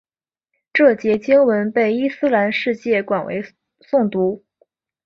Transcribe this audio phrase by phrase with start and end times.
[0.73, 3.43] 这节经文被伊斯兰世界广为
[3.87, 4.43] 诵读。